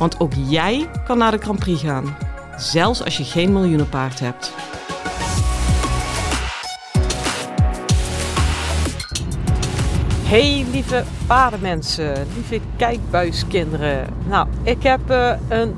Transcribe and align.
Want 0.00 0.20
ook 0.20 0.32
jij 0.48 0.88
kan 1.04 1.18
naar 1.18 1.30
de 1.30 1.38
Grand 1.38 1.58
Prix 1.58 1.82
gaan, 1.82 2.16
zelfs 2.56 3.04
als 3.04 3.16
je 3.16 3.24
geen 3.24 3.52
miljoenenpaard 3.52 4.20
hebt. 4.20 4.52
Hey 10.22 10.66
lieve 10.72 11.04
paardenmensen, 11.26 12.26
lieve 12.34 12.60
kijkbuiskinderen. 12.76 14.06
Nou, 14.28 14.48
ik 14.62 14.82
heb 14.82 15.10
uh, 15.10 15.32
een 15.48 15.74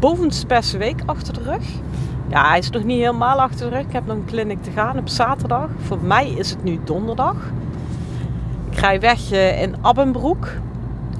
bovenspesse 0.00 0.78
week 0.78 1.02
achter 1.06 1.34
de 1.34 1.42
rug. 1.42 1.64
Ja, 2.28 2.48
hij 2.48 2.58
is 2.58 2.70
nog 2.70 2.84
niet 2.84 2.98
helemaal 2.98 3.40
achter 3.40 3.70
de 3.70 3.76
rug. 3.76 3.86
Ik 3.86 3.92
heb 3.92 4.06
nog 4.06 4.16
een 4.16 4.24
clinic 4.24 4.62
te 4.62 4.70
gaan 4.70 4.98
op 4.98 5.08
zaterdag. 5.08 5.68
Voor 5.78 5.98
mij 6.02 6.30
is 6.30 6.50
het 6.50 6.64
nu 6.64 6.80
donderdag. 6.84 7.36
Ik 8.70 8.78
ga 8.78 8.98
weg 8.98 9.32
uh, 9.32 9.62
in 9.62 9.74
Abbenbroek. 9.80 10.48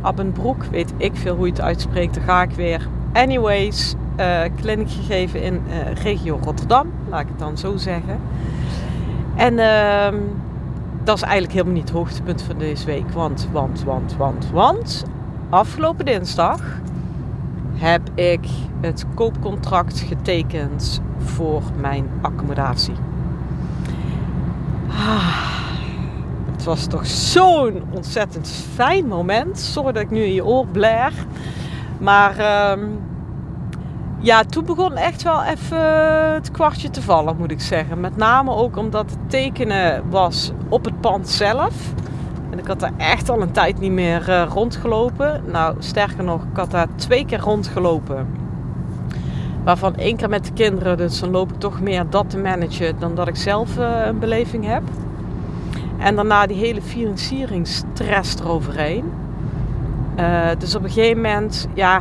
Abbenbroek, 0.04 0.64
weet 0.64 0.92
ik 0.96 1.16
veel 1.16 1.36
hoe 1.36 1.46
je 1.46 1.52
het 1.52 1.60
uitspreekt. 1.60 2.14
Dan 2.14 2.22
ga 2.22 2.42
ik 2.42 2.50
weer. 2.50 2.88
Anyways, 3.12 3.94
uh, 4.20 4.40
clinic 4.60 4.90
gegeven 4.90 5.42
in 5.42 5.62
uh, 5.68 6.02
regio 6.02 6.38
Rotterdam. 6.42 6.90
Laat 7.08 7.20
ik 7.20 7.28
het 7.28 7.38
dan 7.38 7.58
zo 7.58 7.76
zeggen. 7.76 8.18
En 9.36 9.52
uh, 9.52 10.20
dat 11.04 11.16
is 11.16 11.22
eigenlijk 11.22 11.52
helemaal 11.52 11.74
niet 11.74 11.88
het 11.88 11.96
hoogtepunt 11.96 12.42
van 12.42 12.58
deze 12.58 12.86
week. 12.86 13.10
Want, 13.10 13.48
want, 13.52 13.84
want, 13.84 14.16
want, 14.16 14.50
want. 14.52 15.04
Afgelopen 15.50 16.04
dinsdag 16.04 16.60
heb 17.74 18.10
ik 18.14 18.46
het 18.80 19.04
koopcontract 19.14 20.00
getekend 20.00 21.00
voor 21.18 21.62
mijn 21.80 22.06
accommodatie. 22.20 22.94
Ah, 24.88 25.53
het 26.64 26.72
was 26.72 26.86
toch 26.86 27.06
zo'n 27.06 27.82
ontzettend 27.94 28.50
fijn 28.74 29.06
moment. 29.06 29.58
Sorry 29.58 29.92
dat 29.92 30.02
ik 30.02 30.10
nu 30.10 30.22
in 30.22 30.34
je 30.34 30.44
oor 30.44 30.66
blaar. 30.66 31.12
Maar 31.98 32.38
uh, 32.38 32.84
ja, 34.18 34.42
toen 34.42 34.64
begon 34.64 34.96
echt 34.96 35.22
wel 35.22 35.42
even 35.42 35.78
het 36.34 36.50
kwartje 36.50 36.90
te 36.90 37.02
vallen, 37.02 37.36
moet 37.36 37.50
ik 37.50 37.60
zeggen. 37.60 38.00
Met 38.00 38.16
name 38.16 38.50
ook 38.50 38.76
omdat 38.76 39.10
het 39.10 39.30
tekenen 39.30 40.02
was 40.10 40.52
op 40.68 40.84
het 40.84 41.00
pand 41.00 41.28
zelf. 41.28 41.74
En 42.50 42.58
ik 42.58 42.66
had 42.66 42.80
daar 42.80 42.92
echt 42.96 43.30
al 43.30 43.42
een 43.42 43.52
tijd 43.52 43.80
niet 43.80 43.92
meer 43.92 44.28
uh, 44.28 44.46
rondgelopen. 44.48 45.42
Nou, 45.46 45.76
sterker 45.78 46.24
nog, 46.24 46.42
ik 46.42 46.56
had 46.56 46.70
daar 46.70 46.88
twee 46.94 47.26
keer 47.26 47.40
rondgelopen. 47.40 48.26
Waarvan 49.64 49.96
één 49.96 50.16
keer 50.16 50.28
met 50.28 50.44
de 50.44 50.52
kinderen. 50.52 50.96
Dus 50.96 51.20
dan 51.20 51.30
loop 51.30 51.52
ik 51.52 51.58
toch 51.58 51.80
meer 51.80 52.10
dat 52.10 52.30
te 52.30 52.38
managen 52.38 52.98
dan 52.98 53.14
dat 53.14 53.28
ik 53.28 53.36
zelf 53.36 53.78
uh, 53.78 54.06
een 54.06 54.18
beleving 54.18 54.66
heb. 54.66 54.82
En 56.04 56.14
daarna 56.14 56.46
die 56.46 56.56
hele 56.56 56.82
financieringsstress 56.82 58.34
eroverheen. 58.34 59.12
Uh, 60.18 60.48
dus 60.58 60.74
op 60.74 60.82
een 60.82 60.90
gegeven 60.90 61.22
moment, 61.22 61.68
ja, 61.74 62.00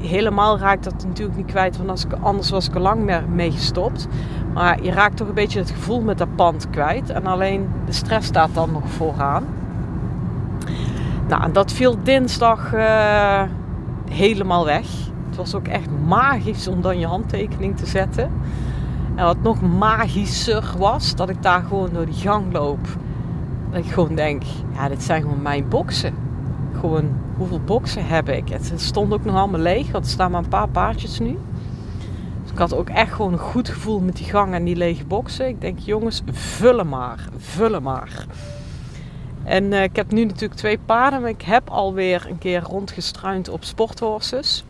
helemaal 0.00 0.58
raakt 0.58 0.84
dat 0.84 1.04
natuurlijk 1.06 1.36
niet 1.36 1.46
kwijt. 1.46 1.76
Want 1.76 1.90
als 1.90 2.04
ik, 2.04 2.12
anders 2.20 2.50
was 2.50 2.68
ik 2.68 2.74
er 2.74 2.80
lang 2.80 3.02
meer 3.02 3.22
mee 3.28 3.50
gestopt. 3.50 4.08
Maar 4.54 4.82
je 4.82 4.90
raakt 4.90 5.16
toch 5.16 5.28
een 5.28 5.34
beetje 5.34 5.58
het 5.58 5.70
gevoel 5.70 6.00
met 6.00 6.18
dat 6.18 6.34
pand 6.34 6.70
kwijt. 6.70 7.10
En 7.10 7.26
alleen 7.26 7.68
de 7.86 7.92
stress 7.92 8.26
staat 8.26 8.54
dan 8.54 8.72
nog 8.72 8.88
vooraan. 8.88 9.44
Nou, 11.28 11.52
dat 11.52 11.72
viel 11.72 11.96
dinsdag 12.02 12.74
uh, 12.74 13.42
helemaal 14.10 14.64
weg. 14.64 14.86
Het 15.28 15.36
was 15.36 15.54
ook 15.54 15.68
echt 15.68 15.88
magisch 16.06 16.68
om 16.68 16.80
dan 16.80 16.98
je 16.98 17.06
handtekening 17.06 17.76
te 17.76 17.86
zetten. 17.86 18.30
En 19.14 19.24
wat 19.24 19.42
nog 19.42 19.60
magischer 19.60 20.64
was, 20.78 21.14
dat 21.14 21.28
ik 21.28 21.42
daar 21.42 21.62
gewoon 21.62 21.90
door 21.92 22.06
die 22.06 22.14
gang 22.14 22.52
loop. 22.52 22.88
Dat 23.74 23.84
ik 23.84 23.92
gewoon 23.92 24.14
denk, 24.14 24.42
ja, 24.74 24.88
dit 24.88 25.02
zijn 25.02 25.22
gewoon 25.22 25.42
mijn 25.42 25.68
boksen. 25.68 26.14
Gewoon, 26.80 27.16
hoeveel 27.36 27.60
boksen 27.60 28.06
heb 28.06 28.28
ik? 28.28 28.48
Het 28.48 28.72
stond 28.76 29.12
ook 29.12 29.24
nog 29.24 29.36
allemaal 29.36 29.60
leeg, 29.60 29.90
want 29.90 30.04
er 30.04 30.10
staan 30.10 30.30
maar 30.30 30.42
een 30.42 30.48
paar 30.48 30.68
paardjes 30.68 31.18
nu. 31.18 31.38
Dus 32.42 32.52
ik 32.52 32.58
had 32.58 32.74
ook 32.74 32.88
echt 32.88 33.12
gewoon 33.12 33.32
een 33.32 33.38
goed 33.38 33.68
gevoel 33.68 34.00
met 34.00 34.16
die 34.16 34.26
gang 34.26 34.54
en 34.54 34.64
die 34.64 34.76
lege 34.76 35.04
boksen. 35.04 35.48
Ik 35.48 35.60
denk, 35.60 35.78
jongens, 35.78 36.22
vullen 36.32 36.88
maar, 36.88 37.28
vullen 37.36 37.82
maar. 37.82 38.26
En 39.44 39.64
uh, 39.64 39.82
ik 39.82 39.96
heb 39.96 40.12
nu 40.12 40.24
natuurlijk 40.24 40.60
twee 40.60 40.78
paarden, 40.78 41.20
maar 41.20 41.30
ik 41.30 41.42
heb 41.42 41.70
alweer 41.70 42.26
een 42.28 42.38
keer 42.38 42.62
rondgestruind 42.62 43.48
op 43.48 43.64
sporthorses. 43.64 44.64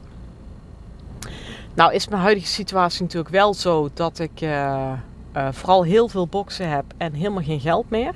Nou 1.75 1.93
is 1.93 2.09
mijn 2.09 2.22
huidige 2.22 2.47
situatie 2.47 3.03
natuurlijk 3.03 3.34
wel 3.34 3.54
zo 3.54 3.88
dat 3.94 4.19
ik 4.19 4.41
uh, 4.41 4.93
uh, 5.37 5.48
vooral 5.50 5.82
heel 5.82 6.09
veel 6.09 6.26
boksen 6.26 6.70
heb 6.70 6.84
en 6.97 7.12
helemaal 7.12 7.43
geen 7.43 7.60
geld 7.60 7.91
meer. 7.91 8.14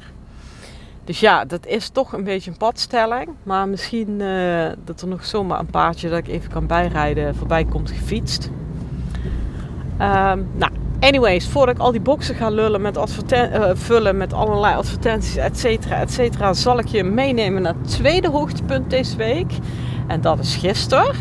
Dus 1.09 1.21
ja, 1.21 1.45
dat 1.45 1.67
is 1.67 1.89
toch 1.89 2.13
een 2.13 2.25
beetje 2.25 2.51
een 2.51 2.57
padstelling. 2.57 3.29
Maar 3.43 3.69
misschien 3.69 4.19
dat 4.85 5.01
er 5.01 5.09
nog 5.09 5.25
zomaar 5.25 5.59
een 5.59 5.67
paardje 5.67 6.09
dat 6.09 6.19
ik 6.19 6.29
even 6.29 6.51
kan 6.51 6.67
bijrijden 6.67 7.35
voorbij 7.35 7.65
komt 7.65 7.91
gefietst. 7.91 8.51
Um, 10.01 10.49
nou, 10.53 10.71
Anyways, 11.01 11.49
voordat 11.49 11.75
ik 11.75 11.81
al 11.81 11.91
die 11.91 12.01
boxen 12.01 12.35
ga 12.35 12.49
lullen 12.49 12.81
met 12.81 12.97
uh, 13.33 13.71
vullen 13.73 14.17
met 14.17 14.33
allerlei 14.33 14.75
advertenties, 14.75 15.37
et 15.37 15.59
cetera, 15.59 16.01
et 16.01 16.13
cetera, 16.13 16.53
zal 16.53 16.79
ik 16.79 16.87
je 16.87 17.05
meenemen 17.05 17.63
naar 17.63 17.75
het 17.81 17.91
tweede 17.91 18.29
hoogtepunt 18.29 18.91
deze 18.91 19.17
week. 19.17 19.53
En 20.07 20.21
dat 20.21 20.39
is 20.39 20.57
gisteren. 20.57 21.15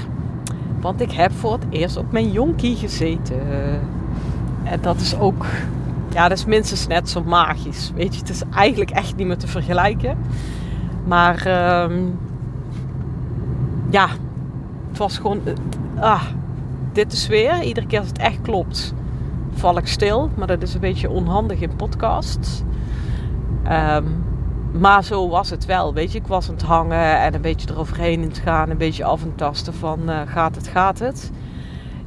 Want 0.81 1.01
ik 1.01 1.11
heb 1.11 1.31
voor 1.31 1.53
het 1.53 1.65
eerst 1.69 1.97
op 1.97 2.11
mijn 2.11 2.31
jonkie 2.31 2.75
gezeten. 2.75 3.41
En 4.63 4.81
dat 4.81 4.99
is 5.01 5.19
ook, 5.19 5.45
ja, 6.17 6.27
dat 6.27 6.37
is 6.37 6.45
minstens 6.45 6.87
net 6.87 7.09
zo 7.09 7.23
magisch. 7.23 7.91
Weet 7.95 8.13
je, 8.13 8.19
het 8.19 8.29
is 8.29 8.41
eigenlijk 8.53 8.91
echt 8.91 9.15
niet 9.15 9.27
meer 9.27 9.37
te 9.37 9.47
vergelijken. 9.47 10.17
Maar, 11.05 11.35
um, 11.83 12.19
ja, 13.89 14.07
het 14.89 14.97
was 14.97 15.17
gewoon, 15.17 15.41
uh, 15.45 16.01
ah, 16.01 16.23
dit 16.93 17.13
is 17.13 17.27
weer, 17.27 17.63
iedere 17.63 17.85
keer 17.85 17.99
als 17.99 18.07
het 18.07 18.17
echt 18.17 18.41
klopt 18.41 18.93
val 19.53 19.77
ik 19.77 19.87
stil. 19.87 20.29
Maar 20.35 20.47
dat 20.47 20.61
is 20.61 20.73
een 20.73 20.79
beetje 20.79 21.09
onhandig 21.09 21.59
in 21.59 21.75
podcast. 21.75 22.63
Um, 23.71 24.23
maar 24.71 25.03
zo 25.03 25.29
was 25.29 25.49
het 25.49 25.65
wel. 25.65 25.93
Weet 25.93 26.11
je, 26.11 26.17
ik 26.17 26.27
was 26.27 26.47
aan 26.47 26.55
het 26.55 26.63
hangen 26.63 27.19
en 27.19 27.33
een 27.33 27.41
beetje 27.41 27.69
eroverheen 27.69 28.21
in 28.21 28.31
te 28.31 28.41
gaan. 28.41 28.69
Een 28.69 28.77
beetje 28.77 29.03
af 29.03 29.21
en 29.21 29.35
tasten 29.35 29.73
van 29.73 30.09
uh, 30.09 30.21
gaat 30.25 30.55
het, 30.55 30.67
gaat 30.67 30.99
het. 30.99 31.31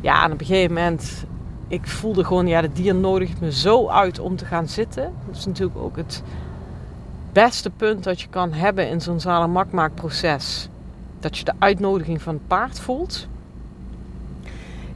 Ja, 0.01 0.25
en 0.25 0.33
op 0.33 0.41
een 0.41 0.47
gegeven 0.47 0.75
moment, 0.75 1.29
ik 1.71 1.87
voelde 1.87 2.25
gewoon, 2.25 2.47
ja, 2.47 2.61
de 2.61 2.73
dier 2.73 2.95
nodigt 2.95 3.41
me 3.41 3.53
zo 3.53 3.89
uit 3.89 4.19
om 4.19 4.37
te 4.37 4.45
gaan 4.45 4.69
zitten. 4.69 5.13
Dat 5.27 5.37
is 5.37 5.47
natuurlijk 5.47 5.79
ook 5.79 5.97
het 5.97 6.23
beste 7.33 7.71
punt 7.71 8.05
dat 8.05 8.21
je 8.21 8.29
kan 8.29 8.53
hebben 8.53 8.89
in 8.89 9.01
zo'n 9.01 9.21
zalenmakmaakproces. 9.21 10.69
Dat 11.21 11.39
je 11.39 11.45
de 11.45 11.53
uitnodiging 11.59 12.23
van 12.23 12.35
het 12.35 12.47
paard 12.47 12.81
voelt. 12.81 13.29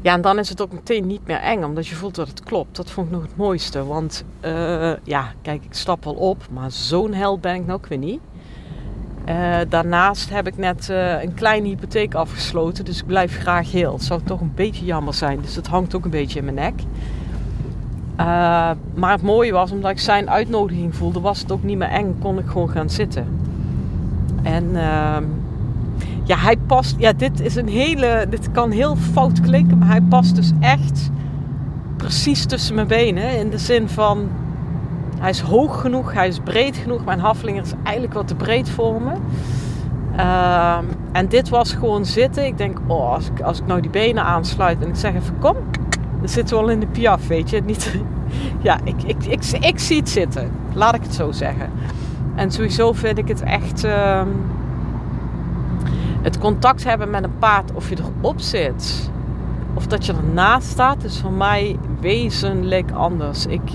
Ja, 0.00 0.12
en 0.12 0.20
dan 0.20 0.38
is 0.38 0.48
het 0.48 0.60
ook 0.60 0.72
meteen 0.72 1.06
niet 1.06 1.26
meer 1.26 1.40
eng, 1.40 1.64
omdat 1.64 1.86
je 1.86 1.94
voelt 1.94 2.14
dat 2.14 2.28
het 2.28 2.42
klopt. 2.42 2.76
Dat 2.76 2.91
vond 2.91 3.06
ik 3.06 3.12
nog 3.12 3.22
het 3.22 3.36
mooiste. 3.36 3.84
Want 3.84 4.24
uh, 4.44 4.92
ja, 5.02 5.32
kijk, 5.42 5.64
ik 5.64 5.74
stap 5.74 6.04
wel 6.04 6.14
op, 6.14 6.46
maar 6.50 6.70
zo'n 6.70 7.12
held 7.12 7.41
ben 7.41 7.54
ik 7.54 7.66
nou 7.66 7.78
ook 7.78 7.86
weer 7.86 7.98
niet. 7.98 8.20
Uh, 9.28 9.56
daarnaast 9.68 10.30
heb 10.30 10.47
ik 10.47 10.56
net 10.56 10.88
uh, 10.91 11.22
een 11.22 11.34
kleine 11.34 11.68
hypotheek 11.68 12.15
afgesloten, 12.15 12.84
dus 12.84 12.98
ik 12.98 13.06
blijf 13.06 13.38
graag 13.38 13.72
heel. 13.72 13.92
Het 13.92 14.03
zou 14.03 14.21
toch 14.24 14.41
een 14.41 14.53
beetje 14.54 14.84
jammer 14.84 15.15
zijn, 15.15 15.41
dus 15.41 15.54
dat 15.54 15.66
hangt 15.66 15.94
ook 15.94 16.04
een 16.04 16.10
beetje 16.10 16.38
in 16.38 16.44
mijn 16.44 16.56
nek. 16.56 16.74
maar 18.94 19.12
het 19.12 19.22
mooie 19.22 19.53
was, 19.53 19.71
omdat 19.71 19.91
ik 19.91 19.98
zijn 19.98 20.30
uitnodiging 20.30 20.94
voelde, 20.94 21.21
was 21.21 21.41
het 21.41 21.53
ook 21.53 21.62
niet 21.62 21.78
meer 21.78 21.88
eng, 21.88 22.16
kon 22.21 22.38
ik 22.38 22.47
gewoon 22.47 22.71
gaan 22.71 22.91
zitten. 22.91 23.26
En 24.42 24.76
ehm, 24.76 25.24
ja, 26.24 26.36
hij 26.36 26.56
past. 26.56 26.94
Ja, 26.98 27.12
dit 27.12 27.41
is 27.41 27.56
een 27.56 27.68
hele. 27.68 28.27
Dit 28.30 28.53
kan 28.53 28.70
heel 28.70 28.97
fout 28.97 29.41
klinken, 29.41 29.78
maar 29.78 29.88
hij 29.88 30.03
past 30.03 30.36
dus 30.36 30.53
echt 30.60 31.10
precies 31.97 32.47
tussen 32.47 32.74
mijn 32.74 32.86
benen. 32.86 33.38
In 33.38 33.50
de 33.50 33.59
zin 33.59 33.88
van. 33.88 34.28
Hij 35.19 35.31
is 35.31 35.41
hoog 35.41 35.81
genoeg, 35.81 36.13
hij 36.13 36.28
is 36.28 36.39
breed 36.39 36.77
genoeg. 36.77 37.05
Mijn 37.05 37.19
haflinger 37.21 37.63
is 37.63 37.72
eigenlijk 37.83 38.15
wat 38.15 38.28
te 38.28 38.34
breed 38.34 38.71
voor 38.71 39.03
me. 39.03 39.13
Uh, 40.16 40.78
en 41.13 41.28
dit 41.28 41.49
was 41.49 41.72
gewoon 41.72 42.05
zitten. 42.05 42.47
Ik 42.47 42.59
denk, 42.59 42.78
oh, 42.87 43.13
als 43.43 43.61
ik, 43.61 43.66
nou 43.66 43.81
die 43.81 43.91
benen 43.91 44.25
aansluit 44.25 44.83
en 44.83 44.89
ik 44.89 44.97
zeg 44.97 45.15
even 45.15 45.39
kom, 45.39 45.57
dan 46.19 46.28
zitten 46.28 46.57
we 46.57 46.63
al 46.63 46.69
in 46.69 46.81
de 46.81 46.87
piaf, 46.87 47.27
weet 47.27 47.51
je. 47.51 47.63
Niet, 47.63 47.95
ja, 48.63 48.78
ik, 48.84 49.03
ik, 49.03 49.25
ik, 49.25 49.45
ik, 49.61 49.78
zie 49.78 49.99
het 49.99 50.09
zitten. 50.09 50.51
Laat 50.72 50.95
ik 50.95 51.03
het 51.03 51.15
zo 51.15 51.33
zeggen. 51.33 51.71
En 52.34 52.51
sowieso 52.51 52.93
vind 52.93 53.19
ik 53.19 53.28
het 53.28 53.43
echt. 53.43 53.84
Uh, 53.84 54.22
Het 56.22 56.39
contact 56.39 56.84
hebben 56.84 57.11
met 57.11 57.25
een 57.25 57.39
paard, 57.39 57.72
of 57.75 57.89
je 57.89 57.97
erop 57.99 58.41
zit 58.41 59.11
of 59.75 59.87
dat 59.87 60.07
je 60.07 60.13
ernaast 60.13 60.69
staat, 60.69 61.05
is 61.05 61.21
voor 61.21 61.33
mij 61.33 61.77
wezenlijk 62.01 62.91
anders. 62.91 63.47
Ik, 63.47 63.71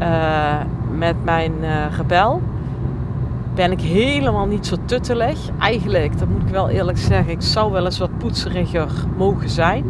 uh, 0.00 0.60
met 0.90 1.24
mijn 1.24 1.52
uh, 1.60 1.86
rebel 1.96 2.42
ben 3.54 3.72
ik 3.72 3.80
helemaal 3.80 4.46
niet 4.46 4.66
zo 4.66 4.76
tuttelig. 4.84 5.38
Eigenlijk, 5.58 6.18
dat 6.18 6.28
moet 6.28 6.42
ik 6.42 6.48
wel 6.48 6.68
eerlijk 6.68 6.98
zeggen, 6.98 7.32
ik 7.32 7.42
zou 7.42 7.72
wel 7.72 7.84
eens 7.84 7.98
wat 7.98 8.18
poetseriger 8.18 8.90
mogen 9.16 9.48
zijn. 9.48 9.84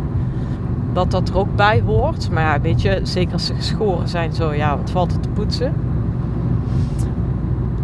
Dat 0.93 1.11
dat 1.11 1.29
er 1.29 1.39
ook 1.39 1.57
bij 1.57 1.83
hoort. 1.87 2.31
Maar 2.31 2.43
ja, 2.43 2.61
weet 2.61 2.83
je, 2.83 3.01
zeker 3.03 3.33
als 3.33 3.47
ze 3.47 3.55
geschoren 3.55 4.09
zijn, 4.09 4.33
zo 4.33 4.53
ja, 4.53 4.77
wat 4.77 4.91
valt 4.91 5.13
er 5.13 5.21
te 5.21 5.29
poetsen. 5.29 5.73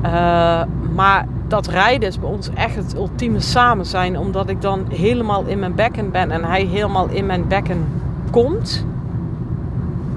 Uh, 0.05 0.63
maar 0.95 1.27
dat 1.49 1.67
rijden 1.67 2.09
is 2.09 2.19
bij 2.19 2.29
ons 2.29 2.51
echt 2.55 2.77
het 2.77 2.95
ultieme 2.95 3.41
samen 3.41 3.87
zijn. 3.87 4.19
Omdat 4.19 4.49
ik 4.49 4.61
dan 4.61 4.85
helemaal 4.89 5.45
in 5.45 5.59
mijn 5.59 5.75
bekken 5.75 6.11
ben 6.11 6.31
en 6.31 6.45
hij 6.45 6.65
helemaal 6.65 7.09
in 7.09 7.27
mijn 7.27 7.49
bekken 7.49 7.85
komt. 8.31 8.87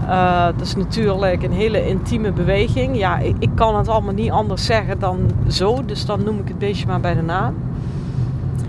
Uh, 0.04 0.46
dat 0.46 0.62
is 0.62 0.76
natuurlijk 0.76 1.44
een 1.44 1.52
hele 1.52 1.88
intieme 1.88 2.32
beweging. 2.32 2.98
Ja, 2.98 3.18
ik, 3.18 3.36
ik, 3.40 3.50
kan 3.56 3.78
het 3.78 3.88
allemaal 3.88 4.14
niet 4.14 4.32
anders 4.32 4.66
zeggen 4.66 5.00
dan 5.00 5.32
zo. 5.48 5.86
Dus 5.86 6.06
dan 6.06 6.24
noem 6.24 6.40
ik 6.40 6.48
het 6.48 6.58
beestje 6.58 6.88
maar 6.88 7.00
bij 7.00 7.14
de 7.14 7.22
naam. 7.22 7.56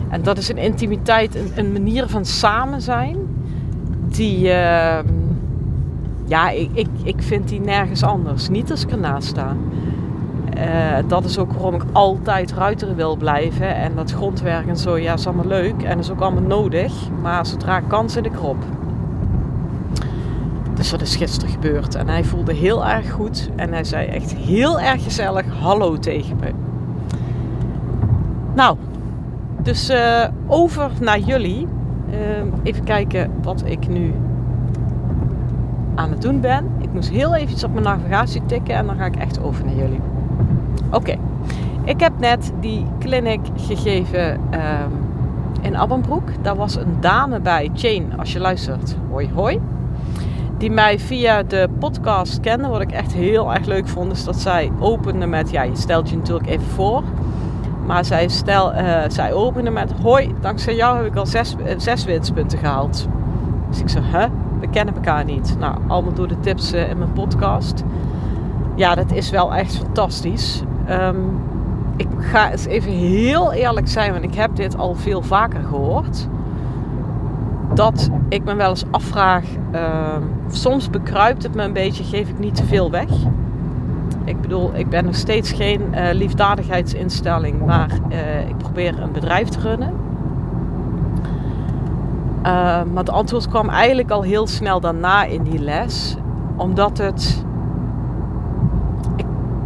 En 0.09 0.23
dat 0.23 0.39
is 0.39 0.49
een 0.49 0.59
intimiteit, 0.59 1.35
een, 1.35 1.53
een 1.55 1.73
manier 1.73 2.09
van 2.09 2.25
samen 2.25 2.83
zijn. 2.83 3.17
Die, 4.09 4.45
uh, 4.45 4.99
ja, 6.25 6.51
ik, 6.51 6.71
ik, 6.73 6.89
ik 7.03 7.23
vind 7.23 7.49
die 7.49 7.61
nergens 7.61 8.03
anders. 8.03 8.49
Niet 8.49 8.71
als 8.71 8.83
ik 8.83 8.91
ernaast 8.91 9.29
sta. 9.29 9.57
Uh, 10.57 11.09
dat 11.09 11.25
is 11.25 11.39
ook 11.39 11.53
waarom 11.53 11.75
ik 11.75 11.83
altijd 11.93 12.53
ruiter 12.53 12.95
wil 12.95 13.17
blijven. 13.17 13.75
En 13.75 13.95
dat 13.95 14.13
grondwerk 14.13 14.67
en 14.67 14.77
zo, 14.77 14.99
ja, 14.99 15.13
is 15.13 15.27
allemaal 15.27 15.47
leuk. 15.47 15.83
En 15.83 15.99
is 15.99 16.11
ook 16.11 16.21
allemaal 16.21 16.43
nodig. 16.43 16.93
Maar 17.23 17.47
zodra 17.47 17.77
ik 17.77 17.89
kan, 17.89 18.11
zit 18.11 18.27
ik 18.27 18.35
erop. 18.35 18.65
Dus 20.85 20.93
dat 20.93 21.03
is 21.03 21.17
gisteren 21.17 21.51
gebeurd. 21.51 21.95
En 21.95 22.09
hij 22.09 22.25
voelde 22.25 22.55
heel 22.55 22.87
erg 22.87 23.11
goed. 23.11 23.51
En 23.57 23.73
hij 23.73 23.85
zei 23.85 24.07
echt 24.07 24.35
heel 24.35 24.81
erg 24.81 25.03
gezellig 25.03 25.45
hallo 25.61 25.99
tegen 25.99 26.37
me. 26.41 26.51
Nou, 28.55 28.77
dus 29.63 29.91
uh, 29.91 30.25
over 30.47 30.91
naar 31.01 31.19
jullie. 31.19 31.67
Uh, 32.11 32.17
even 32.63 32.85
kijken 32.85 33.31
wat 33.43 33.63
ik 33.67 33.89
nu 33.89 34.15
aan 35.95 36.11
het 36.11 36.23
doen 36.23 36.41
ben. 36.41 36.71
Ik 36.81 36.93
moest 36.93 37.11
heel 37.11 37.35
even 37.35 37.67
op 37.67 37.73
mijn 37.73 37.85
navigatie 37.85 38.43
tikken 38.47 38.75
en 38.75 38.87
dan 38.87 38.97
ga 38.97 39.05
ik 39.05 39.17
echt 39.17 39.43
over 39.43 39.65
naar 39.65 39.75
jullie. 39.75 40.01
Oké, 40.91 41.17
ik 41.85 42.01
heb 42.01 42.13
net 42.19 42.53
die 42.61 42.87
clinic 42.99 43.41
gegeven 43.57 44.33
um, 44.33 44.93
in 45.61 45.77
Abbenbroek. 45.77 46.29
Daar 46.43 46.57
was 46.57 46.77
een 46.77 46.97
dame 47.01 47.41
bij, 47.41 47.71
Jane, 47.73 48.17
als 48.17 48.33
je 48.33 48.41
luistert. 48.41 48.97
Hoi, 49.11 49.31
hoi. 49.35 49.61
Die 50.65 50.73
mij 50.73 50.99
via 50.99 51.43
de 51.43 51.69
podcast 51.79 52.41
kende. 52.41 52.69
Wat 52.69 52.81
ik 52.81 52.93
echt 52.93 53.13
heel 53.13 53.55
erg 53.55 53.67
leuk 53.67 53.89
vond. 53.89 54.13
Is 54.13 54.25
dat 54.25 54.37
zij 54.37 54.73
opende 54.81 55.27
met, 55.27 55.51
ja, 55.51 55.63
je 55.63 55.77
stelt 55.77 56.11
je 56.11 56.17
natuurlijk 56.17 56.49
even 56.49 56.67
voor. 56.67 57.03
Maar 57.87 58.05
zij, 58.05 58.29
stel, 58.29 58.75
uh, 58.75 59.03
zij 59.09 59.33
opende 59.33 59.71
met, 59.71 59.93
hoi, 60.03 60.35
dankzij 60.41 60.75
jou 60.75 60.97
heb 60.97 61.07
ik 61.07 61.17
al 61.17 61.27
zes, 61.27 61.57
uh, 61.59 61.75
zes 61.77 62.05
winstpunten 62.05 62.59
gehaald. 62.59 63.09
Dus 63.69 63.81
ik 63.81 63.89
zei, 63.89 64.05
hè, 64.07 64.27
we 64.61 64.69
kennen 64.69 64.95
elkaar 64.95 65.25
niet. 65.25 65.57
Nou, 65.59 65.77
allemaal 65.87 66.15
door 66.15 66.29
de 66.29 66.41
tips 66.41 66.75
uh, 66.75 66.91
in 66.91 66.99
mijn 66.99 67.13
podcast. 67.13 67.83
Ja, 68.75 68.95
dat 68.95 69.13
is 69.13 69.31
wel 69.31 69.55
echt 69.55 69.77
fantastisch. 69.77 70.63
Um, 70.91 71.43
ik 71.97 72.09
ga 72.19 72.51
eens 72.51 72.67
even 72.67 72.93
heel 72.93 73.53
eerlijk 73.53 73.89
zijn, 73.89 74.13
want 74.13 74.25
ik 74.25 74.35
heb 74.35 74.57
dit 74.57 74.79
al 74.79 74.95
veel 74.95 75.23
vaker 75.23 75.63
gehoord. 75.63 76.29
Dat 77.75 78.11
ik 78.29 78.45
me 78.45 78.55
wel 78.55 78.69
eens 78.69 78.85
afvraag, 78.91 79.45
uh, 79.73 80.17
soms 80.49 80.91
bekruipt 80.91 81.43
het 81.43 81.55
me 81.55 81.63
een 81.63 81.73
beetje, 81.73 82.05
geef 82.05 82.29
ik 82.29 82.39
niet 82.39 82.55
te 82.55 82.65
veel 82.65 82.91
weg. 82.91 83.09
Ik 84.25 84.41
bedoel, 84.41 84.71
ik 84.75 84.89
ben 84.89 85.05
nog 85.05 85.15
steeds 85.15 85.53
geen 85.53 85.81
uh, 85.81 86.01
liefdadigheidsinstelling, 86.13 87.67
maar 87.67 87.91
uh, 88.11 88.49
ik 88.49 88.57
probeer 88.57 89.03
een 89.03 89.13
bedrijf 89.13 89.49
te 89.49 89.61
runnen. 89.61 89.93
Uh, 92.39 92.45
maar 92.83 92.85
het 92.95 93.11
antwoord 93.11 93.49
kwam 93.49 93.69
eigenlijk 93.69 94.11
al 94.11 94.23
heel 94.23 94.47
snel 94.47 94.81
daarna 94.81 95.25
in 95.25 95.43
die 95.43 95.59
les, 95.59 96.17
omdat 96.57 96.99
het 96.99 97.45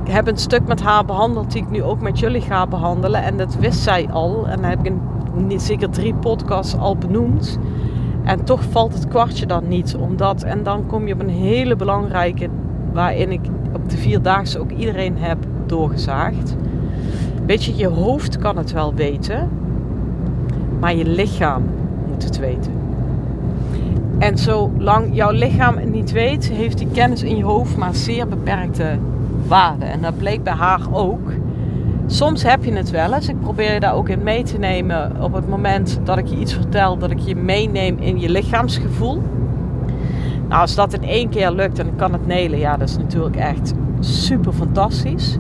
heb 0.09 0.27
een 0.27 0.37
stuk 0.37 0.67
met 0.67 0.83
haar 0.83 1.05
behandeld 1.05 1.53
die 1.53 1.63
ik 1.63 1.71
nu 1.71 1.83
ook 1.83 2.01
met 2.01 2.19
jullie 2.19 2.41
ga 2.41 2.67
behandelen. 2.67 3.23
En 3.23 3.37
dat 3.37 3.55
wist 3.55 3.81
zij 3.81 4.09
al. 4.13 4.49
En 4.49 4.61
dan 4.61 4.71
heb 4.71 4.87
ik 4.87 4.93
zeker 5.61 5.91
drie 5.91 6.15
podcasts 6.15 6.79
al 6.79 6.97
benoemd. 6.97 7.59
En 8.29 8.45
toch 8.45 8.63
valt 8.71 8.95
het 8.95 9.09
kwartje 9.09 9.47
dan 9.47 9.69
niet. 9.69 9.97
Omdat, 9.97 10.43
en 10.43 10.63
dan 10.63 10.87
kom 10.87 11.07
je 11.07 11.15
op 11.15 11.21
een 11.21 11.29
hele 11.29 11.77
belangrijke, 11.77 12.49
waarin 12.93 13.33
ik 13.33 13.41
op 13.73 13.91
de 13.91 13.97
vierdaagse 13.97 14.59
ook 14.59 14.71
iedereen 14.71 15.17
heb 15.17 15.39
doorgezaagd. 15.67 16.57
Weet 17.47 17.65
je, 17.65 17.77
je 17.77 17.87
hoofd 17.87 18.39
kan 18.39 18.57
het 18.57 18.73
wel 18.73 18.95
weten, 18.95 19.49
maar 20.81 20.95
je 20.95 21.05
lichaam 21.05 21.63
moet 22.09 22.25
het 22.25 22.39
weten. 22.39 22.73
En 24.19 24.39
zolang 24.39 25.09
jouw 25.13 25.31
lichaam 25.31 25.77
het 25.77 25.93
niet 25.93 26.13
weet, 26.13 26.49
heeft 26.49 26.79
die 26.79 26.89
kennis 26.93 27.23
in 27.23 27.37
je 27.37 27.45
hoofd 27.45 27.77
maar 27.77 27.95
zeer 27.95 28.29
beperkte 28.29 28.99
waarde. 29.47 29.85
En 29.85 30.03
dat 30.03 30.19
bleek 30.19 30.43
bij 30.43 30.53
haar 30.53 30.81
ook. 30.93 31.31
Soms 32.11 32.43
heb 32.43 32.65
je 32.65 32.73
het 32.73 32.91
wel 32.91 33.15
eens. 33.15 33.29
Ik 33.29 33.41
probeer 33.41 33.73
je 33.75 33.81
daar 33.81 33.95
ook 33.95 34.09
in 34.09 34.23
mee 34.23 34.43
te 34.43 34.59
nemen 34.59 35.13
op 35.21 35.33
het 35.33 35.49
moment 35.49 36.01
dat 36.05 36.19
ik 36.19 36.27
je 36.27 36.37
iets 36.37 36.53
vertel, 36.53 36.99
dat 36.99 37.11
ik 37.11 37.19
je 37.19 37.37
meeneem 37.37 37.99
in 37.99 38.21
je 38.21 38.29
lichaamsgevoel. 38.29 39.23
Nou, 40.49 40.61
als 40.61 40.75
dat 40.75 40.93
in 40.93 41.03
één 41.03 41.29
keer 41.29 41.51
lukt 41.51 41.79
en 41.79 41.87
ik 41.87 41.97
kan 41.97 42.13
het 42.13 42.27
nelen, 42.27 42.59
ja, 42.59 42.77
dat 42.77 42.89
is 42.89 42.97
natuurlijk 42.97 43.37
echt 43.37 43.75
super 44.01 44.53
fantastisch. 44.53 45.39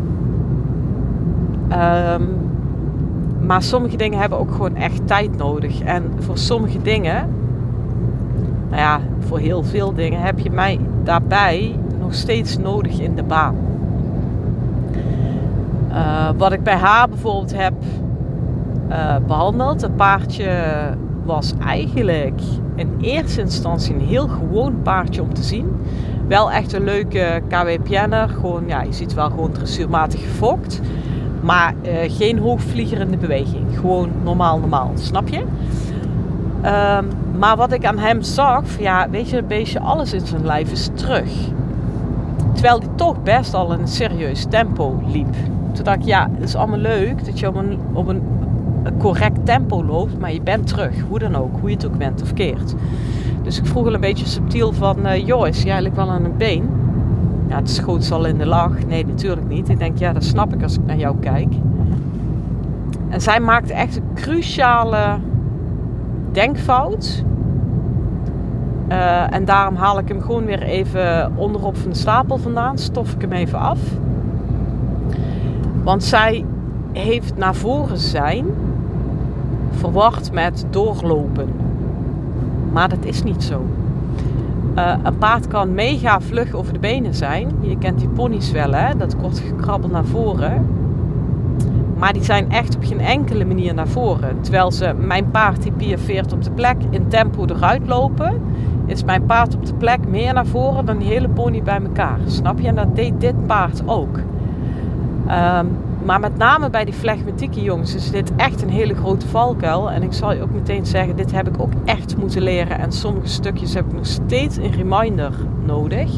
Um, 1.72 2.36
maar 3.46 3.62
sommige 3.62 3.96
dingen 3.96 4.18
hebben 4.18 4.38
ook 4.38 4.50
gewoon 4.50 4.76
echt 4.76 5.06
tijd 5.06 5.36
nodig. 5.36 5.80
En 5.80 6.04
voor 6.18 6.38
sommige 6.38 6.82
dingen, 6.82 7.28
nou 8.68 8.80
ja, 8.80 9.00
voor 9.18 9.38
heel 9.38 9.62
veel 9.62 9.94
dingen 9.94 10.20
heb 10.20 10.38
je 10.38 10.50
mij 10.50 10.80
daarbij 11.02 11.76
nog 12.00 12.14
steeds 12.14 12.58
nodig 12.58 13.00
in 13.00 13.14
de 13.14 13.22
baan. 13.22 13.56
Uh, 15.98 16.28
wat 16.36 16.52
ik 16.52 16.62
bij 16.62 16.76
haar 16.76 17.08
bijvoorbeeld 17.08 17.56
heb 17.56 17.72
uh, 18.90 19.16
behandeld. 19.26 19.80
Het 19.80 19.96
paardje 19.96 20.50
was 21.24 21.52
eigenlijk 21.66 22.40
in 22.74 22.98
eerste 23.00 23.40
instantie 23.40 23.94
een 23.94 24.00
heel 24.00 24.28
gewoon 24.28 24.82
paardje 24.82 25.22
om 25.22 25.34
te 25.34 25.42
zien. 25.42 25.76
Wel 26.28 26.50
echt 26.50 26.72
een 26.72 26.84
leuke 26.84 27.42
KW-pianner. 27.48 28.28
Gewoon, 28.28 28.62
ja, 28.66 28.82
je 28.82 28.92
ziet 28.92 29.14
wel 29.14 29.30
gewoon 29.30 29.52
dressuurmatig 29.52 30.20
gefokt. 30.20 30.80
Maar 31.40 31.74
uh, 31.82 31.92
geen 32.06 32.38
hoogvliegerende 32.38 33.16
beweging. 33.16 33.78
Gewoon 33.78 34.10
normaal, 34.22 34.58
normaal. 34.58 34.90
Snap 34.94 35.28
je? 35.28 35.44
Uh, 36.64 36.98
maar 37.38 37.56
wat 37.56 37.72
ik 37.72 37.84
aan 37.84 37.98
hem 37.98 38.22
zag, 38.22 38.62
ja, 38.78 39.10
weet 39.10 39.30
je, 39.30 39.38
een 39.38 39.46
beestje, 39.46 39.80
alles 39.80 40.12
in 40.12 40.26
zijn 40.26 40.46
lijf 40.46 40.72
is 40.72 40.88
terug. 40.94 41.30
Terwijl 42.52 42.78
hij 42.78 42.88
toch 42.94 43.22
best 43.22 43.54
al 43.54 43.72
een 43.72 43.88
serieus 43.88 44.46
tempo 44.48 45.02
liep. 45.06 45.34
Toen 45.84 45.94
ik, 45.94 46.02
ja, 46.02 46.28
het 46.32 46.42
is 46.42 46.54
allemaal 46.54 46.78
leuk 46.78 47.24
dat 47.24 47.38
je 47.38 47.48
op 47.48 47.54
een, 47.54 47.78
op 47.92 48.08
een 48.08 48.22
correct 48.98 49.46
tempo 49.46 49.84
loopt, 49.84 50.18
maar 50.18 50.32
je 50.32 50.40
bent 50.40 50.66
terug. 50.66 51.00
Hoe 51.08 51.18
dan 51.18 51.36
ook, 51.36 51.60
hoe 51.60 51.70
je 51.70 51.76
het 51.76 51.86
ook 51.86 51.98
bent 51.98 52.22
of 52.22 52.32
keert. 52.32 52.74
Dus 53.42 53.58
ik 53.58 53.66
vroeg 53.66 53.86
al 53.86 53.94
een 53.94 54.00
beetje 54.00 54.26
subtiel 54.26 54.72
van, 54.72 55.06
uh, 55.06 55.26
joh, 55.26 55.46
is 55.46 55.56
hij 55.56 55.64
eigenlijk 55.64 55.96
wel 55.96 56.10
aan 56.10 56.24
een 56.24 56.36
been? 56.36 56.68
Ja, 57.48 57.56
het 57.56 57.70
schoot 57.70 58.04
ze 58.04 58.14
al 58.14 58.24
in 58.24 58.38
de 58.38 58.46
lach. 58.46 58.86
Nee, 58.86 59.06
natuurlijk 59.06 59.48
niet. 59.48 59.68
Ik 59.68 59.78
denk, 59.78 59.98
ja, 59.98 60.12
dat 60.12 60.24
snap 60.24 60.54
ik 60.54 60.62
als 60.62 60.74
ik 60.74 60.86
naar 60.86 60.96
jou 60.96 61.16
kijk. 61.20 61.54
En 63.08 63.20
zij 63.20 63.40
maakte 63.40 63.72
echt 63.72 63.96
een 63.96 64.02
cruciale 64.14 65.18
denkfout. 66.32 67.24
Uh, 68.88 69.34
en 69.34 69.44
daarom 69.44 69.74
haal 69.74 69.98
ik 69.98 70.08
hem 70.08 70.20
gewoon 70.20 70.44
weer 70.44 70.62
even 70.62 71.32
onderop 71.36 71.76
van 71.76 71.90
de 71.90 71.96
stapel 71.96 72.38
vandaan. 72.38 72.78
Stof 72.78 73.12
ik 73.12 73.20
hem 73.20 73.32
even 73.32 73.58
af. 73.58 73.78
Want 75.88 76.04
zij 76.04 76.44
heeft 76.92 77.36
naar 77.36 77.54
voren 77.54 77.98
zijn 77.98 78.46
verwacht 79.70 80.32
met 80.32 80.66
doorlopen. 80.70 81.48
Maar 82.72 82.88
dat 82.88 83.04
is 83.04 83.22
niet 83.22 83.44
zo. 83.44 83.66
Uh, 84.76 84.94
een 85.02 85.18
paard 85.18 85.46
kan 85.46 85.74
mega 85.74 86.20
vlug 86.20 86.54
over 86.54 86.72
de 86.72 86.78
benen 86.78 87.14
zijn. 87.14 87.50
Je 87.60 87.78
kent 87.78 87.98
die 87.98 88.08
ponies 88.08 88.50
wel, 88.50 88.72
hè? 88.72 88.96
dat 88.96 89.16
kort 89.16 89.38
gekrabbel 89.38 89.88
naar 89.88 90.04
voren. 90.04 90.66
Maar 91.98 92.12
die 92.12 92.24
zijn 92.24 92.50
echt 92.50 92.76
op 92.76 92.84
geen 92.84 93.00
enkele 93.00 93.44
manier 93.44 93.74
naar 93.74 93.88
voren. 93.88 94.40
Terwijl 94.40 94.72
ze 94.72 94.94
mijn 94.98 95.30
paard 95.30 95.62
die 95.62 95.72
piafeert 95.72 96.32
op 96.32 96.42
de 96.42 96.50
plek 96.50 96.76
in 96.90 97.08
tempo 97.08 97.44
eruit 97.46 97.86
lopen, 97.86 98.40
is 98.86 99.04
mijn 99.04 99.26
paard 99.26 99.54
op 99.54 99.66
de 99.66 99.74
plek 99.74 100.08
meer 100.08 100.34
naar 100.34 100.46
voren 100.46 100.84
dan 100.84 100.98
die 100.98 101.08
hele 101.08 101.28
pony 101.28 101.62
bij 101.62 101.80
elkaar. 101.82 102.18
Snap 102.26 102.60
je? 102.60 102.68
En 102.68 102.74
dat 102.74 102.96
deed 102.96 103.20
dit 103.20 103.46
paard 103.46 103.82
ook. 103.86 104.18
Um, 105.30 105.76
maar 106.04 106.20
met 106.20 106.36
name 106.36 106.70
bij 106.70 106.84
die 106.84 106.94
flegmatieke 106.94 107.62
jongens 107.62 107.94
is 107.94 108.10
dit 108.10 108.32
echt 108.36 108.62
een 108.62 108.70
hele 108.70 108.94
grote 108.94 109.28
valkuil. 109.28 109.90
En 109.90 110.02
ik 110.02 110.12
zal 110.12 110.34
je 110.34 110.42
ook 110.42 110.52
meteen 110.52 110.86
zeggen, 110.86 111.16
dit 111.16 111.32
heb 111.32 111.48
ik 111.48 111.60
ook 111.60 111.72
echt 111.84 112.16
moeten 112.16 112.42
leren. 112.42 112.78
En 112.78 112.92
sommige 112.92 113.28
stukjes 113.28 113.74
heb 113.74 113.86
ik 113.86 113.92
nog 113.92 114.06
steeds 114.06 114.56
een 114.56 114.72
reminder 114.72 115.32
nodig. 115.64 116.10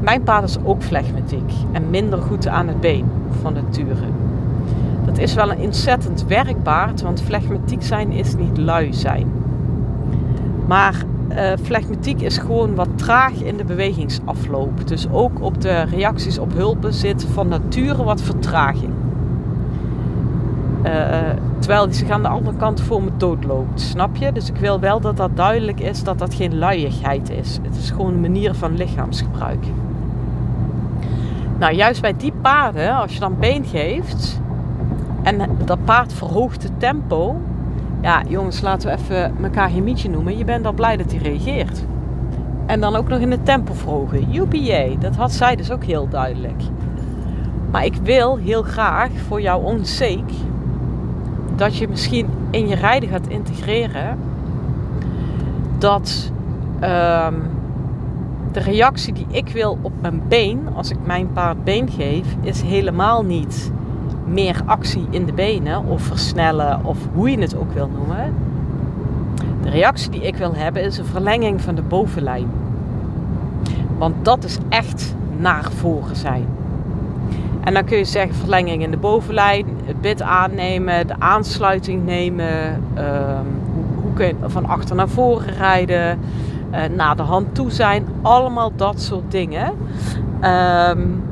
Mijn 0.00 0.22
paard 0.22 0.44
is 0.44 0.56
ook 0.64 0.82
flegmatiek 0.82 1.52
en 1.72 1.90
minder 1.90 2.22
goed 2.22 2.48
aan 2.48 2.68
het 2.68 2.80
been 2.80 3.04
van 3.42 3.52
nature. 3.52 4.06
Dat 5.06 5.18
is 5.18 5.34
wel 5.34 5.50
een 5.50 5.58
ontzettend 5.58 6.24
werkpaard, 6.26 7.02
want 7.02 7.22
flegmatiek 7.22 7.82
zijn 7.82 8.10
is 8.10 8.34
niet 8.36 8.58
lui 8.58 8.94
zijn. 8.94 9.26
Maar 10.66 11.04
uh, 11.28 11.52
flegmatiek 11.62 12.20
is 12.20 12.38
gewoon 12.38 12.74
wat 12.74 12.88
traag 12.94 13.32
in 13.32 13.56
de 13.56 13.64
bewegingsafloop. 13.64 14.88
Dus 14.88 15.06
ook 15.10 15.40
op 15.40 15.60
de 15.60 15.82
reacties 15.82 16.38
op 16.38 16.52
hulpen 16.52 16.94
zit 16.94 17.26
van 17.32 17.48
nature 17.48 18.04
wat 18.04 18.22
vertraging. 18.22 18.92
Uh, 20.84 21.18
terwijl 21.58 21.92
ze 21.92 22.12
aan 22.12 22.22
de 22.22 22.28
andere 22.28 22.56
kant 22.56 22.80
voor 22.80 23.02
me 23.02 23.10
doodloopt, 23.16 23.80
snap 23.80 24.16
je? 24.16 24.32
Dus 24.32 24.48
ik 24.48 24.56
wil 24.56 24.80
wel 24.80 25.00
dat 25.00 25.16
dat 25.16 25.36
duidelijk 25.36 25.80
is 25.80 26.02
dat 26.02 26.18
dat 26.18 26.34
geen 26.34 26.58
luiigheid 26.58 27.30
is. 27.30 27.58
Het 27.62 27.76
is 27.76 27.90
gewoon 27.90 28.12
een 28.12 28.20
manier 28.20 28.54
van 28.54 28.76
lichaamsgebruik. 28.76 29.64
Nou, 31.58 31.74
juist 31.74 32.00
bij 32.00 32.16
die 32.16 32.32
paarden, 32.40 32.96
als 32.96 33.12
je 33.12 33.20
dan 33.20 33.36
been 33.38 33.64
geeft 33.64 34.40
en 35.22 35.40
dat 35.64 35.84
paard 35.84 36.12
verhoogt 36.12 36.62
het 36.62 36.80
tempo, 36.80 37.36
ja, 38.00 38.22
jongens, 38.28 38.60
laten 38.60 38.88
we 38.88 38.96
even 38.96 39.44
elkaar 39.44 39.70
mietje 39.82 40.10
noemen. 40.10 40.38
Je 40.38 40.44
bent 40.44 40.66
al 40.66 40.72
blij 40.72 40.96
dat 40.96 41.10
hij 41.10 41.20
reageert. 41.20 41.84
En 42.66 42.80
dan 42.80 42.96
ook 42.96 43.08
nog 43.08 43.18
in 43.18 43.30
het 43.30 43.44
tempo 43.44 43.72
verhogen. 43.72 44.30
Joepie, 44.30 44.98
dat 44.98 45.16
had 45.16 45.32
zij 45.32 45.56
dus 45.56 45.70
ook 45.70 45.84
heel 45.84 46.08
duidelijk. 46.08 46.62
Maar 47.70 47.84
ik 47.84 47.94
wil 48.02 48.36
heel 48.36 48.62
graag 48.62 49.10
voor 49.26 49.40
jouw 49.40 49.60
onzeek 49.60 50.30
dat 51.56 51.76
je 51.76 51.88
misschien 51.88 52.28
in 52.50 52.68
je 52.68 52.74
rijden 52.74 53.08
gaat 53.08 53.28
integreren 53.28 54.18
dat 55.78 56.30
ehm, 56.80 57.34
de 58.52 58.60
reactie 58.60 59.12
die 59.12 59.26
ik 59.30 59.48
wil 59.48 59.78
op 59.82 59.92
mijn 60.00 60.22
been, 60.28 60.68
als 60.74 60.90
ik 60.90 60.98
mijn 61.04 61.32
paard 61.32 61.64
been 61.64 61.90
geef, 61.90 62.26
is 62.40 62.62
helemaal 62.62 63.24
niet 63.24 63.72
meer 64.26 64.62
actie 64.66 65.06
in 65.10 65.24
de 65.24 65.32
benen 65.32 65.84
of 65.84 66.02
versnellen 66.02 66.84
of 66.84 66.98
hoe 67.14 67.30
je 67.30 67.38
het 67.38 67.56
ook 67.56 67.72
wil 67.72 67.90
noemen. 67.96 68.34
De 69.62 69.70
reactie 69.70 70.10
die 70.10 70.22
ik 70.22 70.36
wil 70.36 70.54
hebben 70.54 70.82
is 70.82 70.98
een 70.98 71.04
verlenging 71.04 71.60
van 71.60 71.74
de 71.74 71.82
bovenlijn. 71.82 72.48
Want 73.98 74.24
dat 74.24 74.44
is 74.44 74.58
echt 74.68 75.14
naar 75.36 75.70
voren 75.72 76.16
zijn. 76.16 76.46
En 77.64 77.74
dan 77.74 77.84
kun 77.84 77.98
je 77.98 78.04
zeggen 78.04 78.34
verlenging 78.34 78.82
in 78.82 78.90
de 78.90 78.96
bovenlijn, 78.96 79.66
het 79.84 80.00
bit 80.00 80.22
aannemen, 80.22 81.06
de 81.06 81.14
aansluiting 81.18 82.04
nemen, 82.04 82.82
ehm, 82.94 83.44
hoe, 84.02 84.12
kun 84.14 84.26
je 84.26 84.34
van 84.46 84.66
achter 84.66 84.96
naar 84.96 85.08
voren 85.08 85.54
rijden, 85.54 86.18
uh, 86.72 86.80
naar 86.96 87.16
de 87.16 87.22
hand 87.22 87.54
toe 87.54 87.70
zijn, 87.70 88.06
allemaal 88.22 88.72
dat 88.76 89.00
soort 89.00 89.30
dingen. 89.30 89.72
Um, 90.42 91.22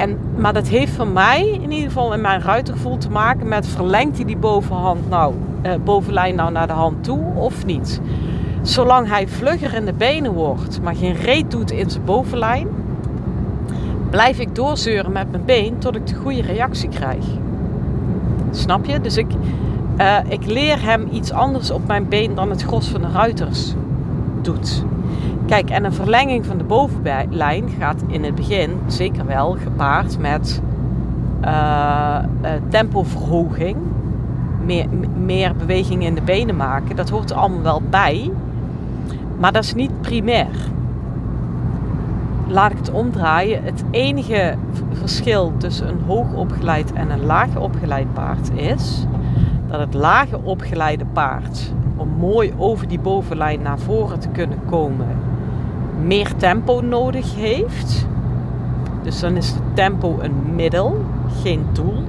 en, 0.00 0.18
maar 0.36 0.52
dat 0.52 0.68
heeft 0.68 0.92
voor 0.92 1.06
mij 1.06 1.58
in 1.62 1.70
ieder 1.70 1.88
geval 1.88 2.14
in 2.14 2.20
mijn 2.20 2.40
ruitergevoel 2.40 2.98
te 2.98 3.10
maken 3.10 3.48
met 3.48 3.66
verlengt 3.66 4.16
hij 4.16 4.26
die 4.26 4.36
bovenhand 4.36 5.08
nou, 5.08 5.34
eh, 5.62 5.72
bovenlijn 5.84 6.34
nou 6.34 6.52
naar 6.52 6.66
de 6.66 6.72
hand 6.72 7.04
toe 7.04 7.20
of 7.34 7.66
niet. 7.66 8.00
Zolang 8.62 9.08
hij 9.08 9.28
vlugger 9.28 9.74
in 9.74 9.84
de 9.84 9.92
benen 9.92 10.32
wordt, 10.32 10.82
maar 10.82 10.94
geen 10.94 11.14
reet 11.14 11.50
doet 11.50 11.70
in 11.70 11.90
zijn 11.90 12.04
bovenlijn, 12.04 12.68
blijf 14.10 14.38
ik 14.38 14.54
doorzeuren 14.54 15.12
met 15.12 15.30
mijn 15.30 15.44
been 15.44 15.78
tot 15.78 15.96
ik 15.96 16.06
de 16.06 16.14
goede 16.14 16.42
reactie 16.42 16.88
krijg. 16.88 17.24
Snap 18.50 18.84
je? 18.84 19.00
Dus 19.00 19.16
ik, 19.16 19.30
uh, 19.98 20.16
ik 20.28 20.46
leer 20.46 20.82
hem 20.82 21.08
iets 21.12 21.32
anders 21.32 21.70
op 21.70 21.86
mijn 21.86 22.08
been 22.08 22.34
dan 22.34 22.50
het 22.50 22.62
gros 22.62 22.88
van 22.88 23.00
de 23.00 23.10
ruiters 23.10 23.74
doet. 24.42 24.84
Kijk, 25.50 25.70
en 25.70 25.84
een 25.84 25.92
verlenging 25.92 26.46
van 26.46 26.58
de 26.58 26.64
bovenlijn 26.64 27.68
gaat 27.78 28.02
in 28.06 28.24
het 28.24 28.34
begin 28.34 28.70
zeker 28.86 29.26
wel 29.26 29.56
gepaard 29.62 30.18
met 30.18 30.62
uh, 31.44 32.18
tempoverhoging. 32.68 33.76
Meer, 34.64 34.86
meer 35.24 35.56
beweging 35.56 36.04
in 36.04 36.14
de 36.14 36.22
benen 36.22 36.56
maken. 36.56 36.96
Dat 36.96 37.08
hoort 37.08 37.30
er 37.30 37.36
allemaal 37.36 37.62
wel 37.62 37.82
bij. 37.90 38.30
Maar 39.38 39.52
dat 39.52 39.64
is 39.64 39.74
niet 39.74 40.00
primair. 40.00 40.56
Laat 42.46 42.70
ik 42.70 42.78
het 42.78 42.90
omdraaien. 42.90 43.64
Het 43.64 43.84
enige 43.90 44.54
verschil 44.92 45.52
tussen 45.56 45.88
een 45.88 46.02
hoogopgeleid 46.06 46.92
en 46.92 47.10
een 47.10 47.24
laag 47.24 47.56
opgeleid 47.56 48.12
paard 48.12 48.50
is 48.54 49.06
dat 49.68 49.80
het 49.80 49.94
lage 49.94 50.40
opgeleide 50.42 51.04
paard, 51.12 51.72
om 51.96 52.08
mooi 52.08 52.52
over 52.56 52.88
die 52.88 53.00
bovenlijn 53.00 53.62
naar 53.62 53.78
voren 53.78 54.20
te 54.20 54.28
kunnen 54.28 54.58
komen, 54.64 55.06
meer 56.04 56.36
tempo 56.36 56.80
nodig 56.80 57.34
heeft. 57.34 58.06
Dus 59.02 59.20
dan 59.20 59.36
is 59.36 59.52
de 59.52 59.60
tempo 59.74 60.18
een 60.20 60.54
middel, 60.54 61.04
geen 61.42 61.64
doel. 61.72 62.02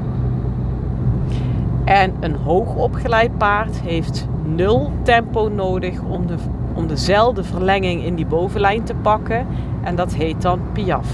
En 1.84 2.14
een 2.20 2.36
hoogopgeleid 2.36 3.38
paard 3.38 3.82
heeft 3.82 4.28
nul 4.46 4.92
tempo 5.04 5.48
nodig 5.48 6.02
om, 6.02 6.28
de, 6.28 6.36
om 6.74 6.88
dezelfde 6.88 7.44
verlenging 7.44 8.04
in 8.04 8.16
die 8.16 8.26
bovenlijn 8.26 8.84
te 8.84 8.94
pakken. 8.94 9.48
En 9.82 9.96
dat 9.96 10.14
heet 10.14 10.42
dan 10.42 10.60
piaf. 10.74 11.10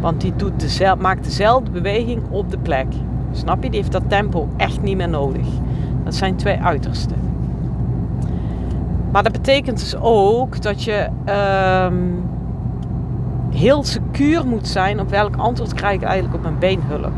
Want 0.00 0.20
die 0.20 0.36
doet 0.36 0.60
dezelfde, 0.60 1.02
maakt 1.02 1.24
dezelfde 1.24 1.70
beweging 1.70 2.22
op 2.30 2.50
de 2.50 2.58
plek. 2.58 2.86
Snap 3.32 3.62
je? 3.62 3.70
Die 3.70 3.80
heeft 3.80 3.92
dat 3.92 4.08
tempo 4.08 4.48
echt 4.56 4.82
niet 4.82 4.96
meer 4.96 5.08
nodig. 5.08 5.46
Dat 6.04 6.14
zijn 6.14 6.36
twee 6.36 6.58
uitersten. 6.58 7.31
Maar 9.12 9.22
dat 9.22 9.32
betekent 9.32 9.78
dus 9.78 9.96
ook 9.96 10.62
dat 10.62 10.84
je 10.84 11.08
um, 11.86 12.24
heel 13.50 13.84
secuur 13.84 14.46
moet 14.46 14.68
zijn 14.68 15.00
op 15.00 15.10
welk 15.10 15.36
antwoord 15.36 15.74
krijg 15.74 15.94
ik 15.94 16.02
eigenlijk 16.02 16.34
op 16.34 16.42
mijn 16.42 16.58
beenhulp. 16.58 17.12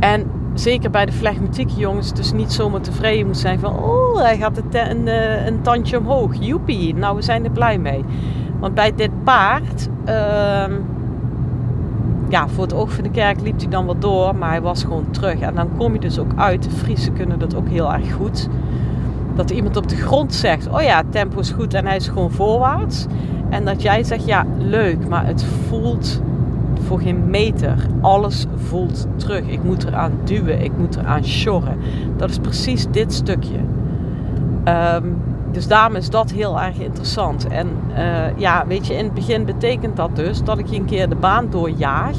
En 0.00 0.30
zeker 0.54 0.90
bij 0.90 1.06
de 1.06 1.12
flegmatieke 1.12 1.74
jongens 1.74 2.12
dus 2.12 2.32
niet 2.32 2.52
zomaar 2.52 2.80
tevreden 2.80 3.26
moet 3.26 3.38
zijn 3.38 3.58
van 3.58 3.78
oh 3.78 4.20
hij 4.20 4.36
gaat 4.36 4.62
eh, 4.72 5.46
een 5.46 5.62
tandje 5.62 5.98
omhoog, 5.98 6.34
joepie, 6.40 6.94
nou 6.94 7.16
we 7.16 7.22
zijn 7.22 7.44
er 7.44 7.50
blij 7.50 7.78
mee. 7.78 8.04
Want 8.58 8.74
bij 8.74 8.94
dit 8.94 9.24
paard, 9.24 9.88
uh, 10.08 10.76
ja, 12.28 12.48
voor 12.48 12.62
het 12.62 12.74
oog 12.74 12.92
van 12.92 13.02
de 13.02 13.10
kerk 13.10 13.40
liep 13.40 13.58
hij 13.60 13.68
dan 13.68 13.86
wat 13.86 14.00
door, 14.00 14.36
maar 14.36 14.50
hij 14.50 14.60
was 14.60 14.82
gewoon 14.82 15.10
terug. 15.10 15.40
En 15.40 15.54
dan 15.54 15.68
kom 15.76 15.92
je 15.92 15.98
dus 15.98 16.18
ook 16.18 16.32
uit, 16.36 16.62
de 16.62 16.70
Friesen 16.70 17.12
kunnen 17.12 17.38
dat 17.38 17.54
ook 17.54 17.68
heel 17.68 17.92
erg 17.92 18.12
goed 18.12 18.48
dat 19.40 19.50
iemand 19.50 19.76
op 19.76 19.88
de 19.88 19.96
grond 19.96 20.34
zegt: 20.34 20.68
Oh 20.68 20.82
ja, 20.82 21.02
tempo 21.10 21.38
is 21.38 21.50
goed 21.50 21.74
en 21.74 21.86
hij 21.86 21.96
is 21.96 22.08
gewoon 22.08 22.30
voorwaarts. 22.30 23.06
En 23.48 23.64
dat 23.64 23.82
jij 23.82 24.04
zegt: 24.04 24.24
Ja, 24.26 24.46
leuk, 24.58 25.08
maar 25.08 25.26
het 25.26 25.44
voelt 25.68 26.20
voor 26.86 27.00
geen 27.00 27.30
meter. 27.30 27.86
Alles 28.00 28.46
voelt 28.56 29.06
terug. 29.16 29.46
Ik 29.46 29.62
moet 29.62 29.84
eraan 29.84 30.12
duwen, 30.24 30.62
ik 30.62 30.72
moet 30.76 30.96
eraan 30.96 31.24
sjorren. 31.24 31.76
Dat 32.16 32.30
is 32.30 32.38
precies 32.38 32.86
dit 32.90 33.12
stukje. 33.12 33.58
Ehm, 34.64 35.06
dus 35.52 35.66
daarom 35.66 35.96
is 35.96 36.10
dat 36.10 36.30
heel 36.30 36.60
erg 36.60 36.78
interessant. 36.78 37.46
En 37.46 37.68
uh, 37.90 38.38
ja, 38.38 38.64
weet 38.66 38.86
je, 38.86 38.94
in 38.94 39.04
het 39.04 39.14
begin 39.14 39.44
betekent 39.44 39.96
dat 39.96 40.16
dus 40.16 40.42
dat 40.42 40.58
ik 40.58 40.66
je 40.66 40.76
een 40.76 40.84
keer 40.84 41.08
de 41.08 41.14
baan 41.14 41.50
doorjaag. 41.50 42.16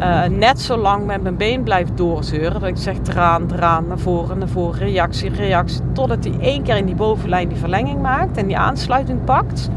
Uh, 0.00 0.24
net 0.24 0.60
zo 0.60 0.76
lang 0.76 1.06
met 1.06 1.22
mijn 1.22 1.36
been 1.36 1.62
blijft 1.62 1.96
doorzeuren. 1.96 2.60
Dat 2.60 2.68
ik 2.68 2.76
zeg 2.76 2.96
eraan, 3.08 3.52
eraan, 3.52 3.86
naar 3.86 3.98
voren, 3.98 4.38
naar 4.38 4.48
voren, 4.48 4.78
reactie, 4.78 5.30
reactie. 5.30 5.80
Totdat 5.92 6.24
hij 6.24 6.34
één 6.40 6.62
keer 6.62 6.76
in 6.76 6.86
die 6.86 6.94
bovenlijn 6.94 7.48
die 7.48 7.58
verlenging 7.58 8.02
maakt 8.02 8.36
en 8.36 8.46
die 8.46 8.58
aansluiting 8.58 9.24
pakt. 9.24 9.70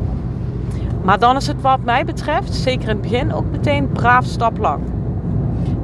Maar 1.02 1.20
dan 1.20 1.36
is 1.36 1.48
het 1.48 1.62
wat 1.62 1.80
mij 1.84 2.06
betreft, 2.06 2.54
zeker 2.54 2.90
in 2.90 2.96
het 2.96 3.02
begin, 3.02 3.34
ook 3.34 3.46
meteen 3.52 3.90
braaf 3.92 4.26
stap 4.26 4.58
lang. 4.58 4.80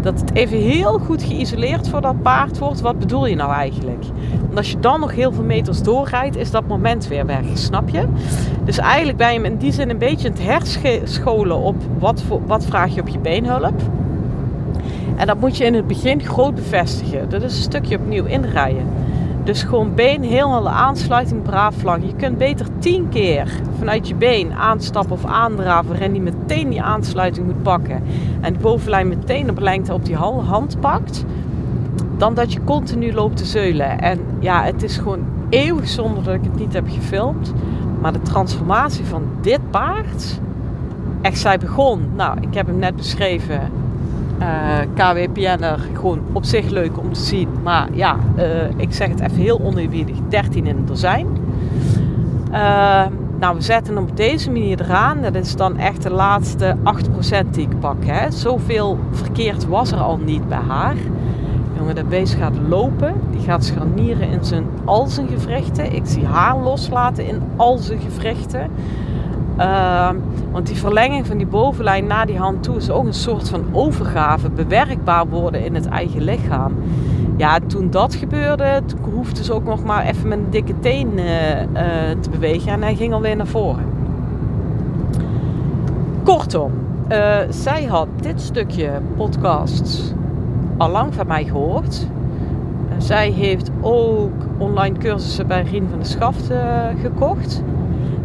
Dat 0.01 0.19
het 0.19 0.33
even 0.35 0.57
heel 0.57 0.99
goed 0.99 1.23
geïsoleerd 1.23 1.89
voor 1.89 2.01
dat 2.01 2.21
paard 2.21 2.57
wordt. 2.57 2.81
Wat 2.81 2.99
bedoel 2.99 3.25
je 3.25 3.35
nou 3.35 3.51
eigenlijk? 3.53 4.03
Want 4.41 4.57
als 4.57 4.71
je 4.71 4.79
dan 4.79 4.99
nog 4.99 5.11
heel 5.11 5.31
veel 5.31 5.43
meters 5.43 5.81
doorrijdt, 5.81 6.35
is 6.35 6.51
dat 6.51 6.67
moment 6.67 7.07
weer 7.07 7.25
weg. 7.25 7.45
Snap 7.53 7.89
je? 7.89 8.05
Dus 8.63 8.77
eigenlijk 8.77 9.17
ben 9.17 9.27
je 9.27 9.33
hem 9.33 9.45
in 9.45 9.57
die 9.57 9.71
zin 9.71 9.89
een 9.89 9.97
beetje 9.97 10.29
het 10.29 10.41
herscholen 10.41 11.57
op 11.57 11.75
wat, 11.99 12.23
wat 12.45 12.65
vraag 12.65 12.95
je 12.95 13.01
op 13.01 13.07
je 13.07 13.19
beenhulp. 13.19 13.81
En 15.19 15.27
dat 15.27 15.39
moet 15.39 15.57
je 15.57 15.65
in 15.65 15.73
het 15.73 15.87
begin 15.87 16.21
groot 16.21 16.55
bevestigen. 16.55 17.29
Dat 17.29 17.41
is 17.41 17.55
een 17.55 17.61
stukje 17.61 17.97
opnieuw 17.97 18.25
inrijden. 18.25 18.87
Dus 19.43 19.63
gewoon 19.63 19.95
been 19.95 20.23
helemaal 20.23 20.63
de 20.63 20.69
aansluiting 20.69 21.41
braaf 21.41 21.83
lang. 21.83 22.05
Je 22.05 22.15
kunt 22.15 22.37
beter 22.37 22.65
tien 22.79 23.09
keer 23.09 23.51
vanuit 23.77 24.07
je 24.07 24.15
been 24.15 24.53
aanstappen 24.53 25.11
of 25.11 25.25
aandraven. 25.25 25.89
Waarin 25.89 26.11
die 26.11 26.21
meteen 26.21 26.69
die 26.69 26.81
aansluiting 26.81 27.45
moet 27.45 27.63
pakken. 27.63 28.03
En 28.41 28.53
de 28.53 28.59
bovenlijn 28.59 29.07
meteen 29.07 29.49
op 29.49 29.59
lengte 29.59 29.93
op 29.93 30.05
die 30.05 30.15
hand 30.15 30.79
pakt. 30.79 31.25
Dan 32.17 32.33
dat 32.33 32.53
je 32.53 32.63
continu 32.63 33.13
loopt 33.13 33.37
te 33.37 33.45
zeulen. 33.45 33.99
En 33.99 34.19
ja, 34.39 34.63
het 34.63 34.83
is 34.83 34.97
gewoon 34.97 35.25
eeuwig 35.49 35.87
zonder 35.87 36.23
dat 36.23 36.33
ik 36.33 36.43
het 36.43 36.59
niet 36.59 36.73
heb 36.73 36.89
gefilmd. 36.89 37.53
Maar 38.01 38.13
de 38.13 38.21
transformatie 38.21 39.05
van 39.05 39.23
dit 39.41 39.69
paard 39.69 40.39
echt 41.21 41.39
zij 41.39 41.57
begon. 41.57 42.09
Nou, 42.15 42.37
ik 42.41 42.53
heb 42.53 42.67
hem 42.67 42.79
net 42.79 42.95
beschreven. 42.95 43.87
Uh, 44.41 44.77
KWPN'er, 44.93 45.79
gewoon 45.93 46.19
op 46.33 46.45
zich 46.45 46.69
leuk 46.69 46.97
om 46.97 47.13
te 47.13 47.19
zien. 47.19 47.47
Maar 47.63 47.87
ja, 47.93 48.15
ik 48.77 48.93
zeg 48.93 49.07
het 49.07 49.19
even 49.19 49.35
heel 49.35 49.59
oneerbiedig, 49.61 50.15
13 50.29 50.67
in 50.67 50.75
het 50.77 50.87
dozijn. 50.87 51.27
nou, 53.39 53.55
we 53.55 53.61
zetten 53.61 53.95
hem 53.95 54.03
op 54.03 54.17
deze 54.17 54.51
manier 54.51 54.81
eraan. 54.81 55.21
Dat 55.21 55.35
is 55.35 55.55
dan 55.55 55.77
echt 55.77 56.03
de 56.03 56.11
laatste 56.11 56.75
8% 57.43 57.49
die 57.51 57.63
ik 57.63 57.79
pak. 57.79 58.05
Hè. 58.05 58.31
Zoveel 58.31 58.99
verkeerd 59.11 59.67
was 59.67 59.91
er 59.91 59.99
al 59.99 60.17
niet 60.17 60.47
bij 60.47 60.61
haar. 60.67 60.95
Jongen, 61.77 61.95
dat 61.95 62.09
beest 62.09 62.33
gaat 62.33 62.55
lopen. 62.67 63.13
Die 63.31 63.41
gaat 63.41 63.65
scharnieren 63.65 64.29
in 64.29 64.43
zijn, 64.45 64.65
al 64.85 65.07
zijn 65.07 65.27
gewrichten. 65.27 65.93
Ik 65.93 66.05
zie 66.05 66.25
haar 66.25 66.57
loslaten 66.57 67.27
in 67.27 67.41
al 67.55 67.77
zijn 67.77 67.99
gewrichten. 67.99 68.69
Uh, 69.59 70.09
want 70.51 70.67
die 70.67 70.75
verlenging 70.75 71.27
van 71.27 71.37
die 71.37 71.47
bovenlijn 71.47 72.07
naar 72.07 72.25
die 72.25 72.37
hand 72.37 72.63
toe 72.63 72.75
is 72.75 72.89
ook 72.89 73.05
een 73.05 73.13
soort 73.13 73.49
van 73.49 73.65
overgave, 73.71 74.49
bewerkbaar 74.49 75.27
worden 75.27 75.65
in 75.65 75.75
het 75.75 75.85
eigen 75.85 76.21
lichaam. 76.21 76.73
Ja, 77.37 77.59
toen 77.67 77.89
dat 77.89 78.15
gebeurde, 78.15 78.81
hoefde 79.13 79.43
ze 79.43 79.53
ook 79.53 79.63
nog 79.63 79.83
maar 79.83 80.05
even 80.05 80.27
met 80.27 80.51
dikke 80.51 80.79
teen 80.79 81.11
uh, 81.17 81.61
uh, 81.61 81.67
te 82.19 82.29
bewegen 82.29 82.71
en 82.71 82.81
hij 82.81 82.95
ging 82.95 83.13
alweer 83.13 83.35
naar 83.35 83.47
voren. 83.47 83.85
Kortom, 86.23 86.71
uh, 87.11 87.37
zij 87.49 87.83
had 87.83 88.07
dit 88.21 88.41
stukje 88.41 88.91
podcast 89.17 90.15
al 90.77 90.89
lang 90.89 91.13
van 91.13 91.27
mij 91.27 91.43
gehoord. 91.43 92.07
zij 92.97 93.31
heeft 93.31 93.71
ook 93.81 94.33
online 94.57 94.97
cursussen 94.97 95.47
bij 95.47 95.61
Rien 95.61 95.87
van 95.89 95.99
de 95.99 96.05
Schaft 96.05 96.49
gekocht 97.01 97.63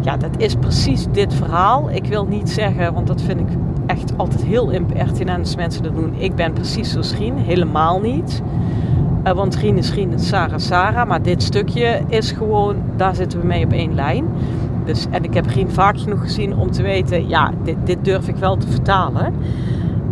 ja, 0.05 0.17
dat 0.17 0.31
is 0.37 0.55
precies 0.55 1.07
dit 1.13 1.35
verhaal. 1.35 1.91
Ik 1.91 2.07
wil 2.07 2.25
niet 2.25 2.51
zeggen, 2.51 2.95
want 2.95 3.07
dat 3.07 3.23
vind 3.23 3.41
ik 3.41 3.47
echt 3.87 4.13
altijd 4.17 4.45
heel 4.45 4.71
impertinent 4.71 5.39
als 5.39 5.57
mensen 5.57 5.83
dat 5.83 5.95
doen. 5.95 6.15
Ik 6.17 6.35
ben 6.35 6.53
precies 6.53 6.91
zoals 6.91 7.17
Rien, 7.17 7.37
helemaal 7.37 8.01
niet. 8.01 8.43
Uh, 9.27 9.33
want 9.33 9.57
Rien 9.57 9.77
is 9.77 9.93
Rien 9.93 10.13
en 10.13 10.19
Sarah 10.21 10.59
Sarah. 10.59 11.09
Maar 11.09 11.23
dit 11.23 11.43
stukje 11.43 12.01
is 12.09 12.33
gewoon, 12.33 12.77
daar 12.97 13.15
zitten 13.15 13.41
we 13.41 13.47
mee 13.47 13.65
op 13.65 13.73
één 13.73 13.95
lijn. 13.95 14.25
Dus, 14.85 15.07
en 15.11 15.25
ik 15.25 15.35
heb 15.35 15.47
Rien 15.47 15.71
vaak 15.71 15.99
genoeg 15.99 16.21
gezien 16.21 16.57
om 16.57 16.71
te 16.71 16.83
weten, 16.83 17.29
ja, 17.29 17.51
dit, 17.63 17.77
dit 17.85 17.99
durf 18.03 18.29
ik 18.29 18.37
wel 18.37 18.57
te 18.57 18.69
vertalen. 18.69 19.35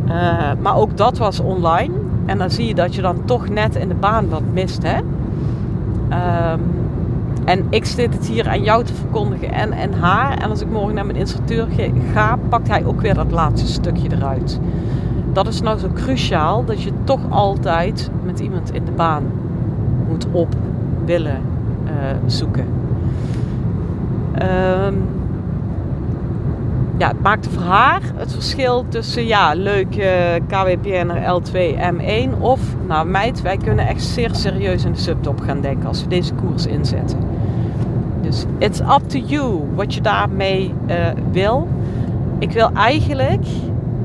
Uh, 0.09 0.13
maar 0.61 0.77
ook 0.77 0.97
dat 0.97 1.19
was 1.19 1.41
online. 1.41 1.95
En 2.27 2.39
dan 2.39 2.51
zie 2.51 2.67
je 2.67 2.75
dat 2.75 2.95
je 2.95 3.03
dan 3.03 3.25
toch 3.25 3.49
net 3.49 3.77
in 3.77 3.89
de 3.89 3.95
baan 3.95 4.29
wat 4.29 4.43
mist, 4.53 4.83
hè. 4.83 4.99
Um, 6.53 6.82
en 7.45 7.67
ik 7.71 7.85
zit 7.85 8.15
het 8.15 8.27
hier 8.27 8.49
aan 8.49 8.63
jou 8.63 8.85
te 8.85 8.95
verkondigen 8.95 9.53
en, 9.53 9.73
en 9.73 9.93
haar. 9.93 10.39
En 10.39 10.51
als 10.51 10.61
ik 10.61 10.71
morgen 10.71 10.95
naar 10.95 11.07
mijn 11.07 11.19
instructeur 11.19 11.67
ga, 12.13 12.39
pakt 12.49 12.69
hij 12.69 12.85
ook 12.85 13.01
weer 13.01 13.15
dat 13.15 13.31
laatste 13.31 13.73
stukje 13.73 14.09
eruit. 14.13 14.61
Dat 15.33 15.49
is 15.49 15.61
nou 15.61 15.79
zo 15.79 15.89
cruciaal 15.95 16.65
dat 16.65 16.83
je 16.83 16.91
toch 17.05 17.21
altijd 17.29 18.11
met 18.25 18.41
iemand 18.41 18.73
in 18.73 18.85
de 18.85 18.91
baan 18.91 19.25
moet 20.09 20.27
op 20.31 20.55
willen 21.05 21.41
uh, 21.85 21.91
zoeken. 22.27 22.67
Um, 24.35 24.72
ja, 27.03 27.09
het 27.09 27.23
maakte 27.23 27.51
voor 27.51 27.63
haar 27.63 28.01
het 28.17 28.33
verschil 28.33 28.85
tussen 28.89 29.27
ja, 29.27 29.55
leuk 29.55 29.89
KWPNR 30.47 31.41
L2 31.41 31.57
M1 31.95 32.39
of 32.39 32.61
nou 32.87 33.07
meid, 33.07 33.43
wij 33.43 33.57
kunnen 33.57 33.87
echt 33.87 34.03
zeer 34.03 34.35
serieus 34.35 34.85
in 34.85 34.93
de 34.93 34.99
subtop 34.99 35.41
gaan 35.41 35.61
denken 35.61 35.89
als 35.89 36.03
we 36.03 36.09
deze 36.09 36.35
koers 36.35 36.67
inzetten. 36.67 37.19
Dus 38.21 38.45
it's 38.59 38.81
up 38.81 39.03
to 39.07 39.19
you 39.19 39.61
wat 39.75 39.95
je 39.95 40.01
daarmee 40.01 40.75
uh, 40.87 40.97
wil. 41.33 41.69
Ik 42.39 42.53
wil 42.53 42.71
eigenlijk, 42.75 43.45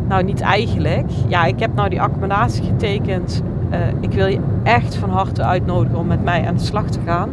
nou 0.08 0.24
niet 0.24 0.42
eigenlijk, 0.42 1.10
ja 1.28 1.46
ik 1.46 1.60
heb 1.60 1.76
nou 1.76 1.90
die 1.90 2.02
accommodatie 2.02 2.64
getekend. 2.64 3.44
Uh, 3.72 3.78
ik 4.00 4.12
wil 4.12 4.28
je 4.28 4.40
echt 4.64 4.96
van 4.96 5.10
harte 5.10 5.44
uitnodigen 5.44 5.98
om 5.98 6.08
met 6.08 6.24
mij 6.24 6.48
aan 6.48 6.56
de 6.56 6.64
slag 6.64 6.90
te 6.90 7.00
gaan. 7.06 7.30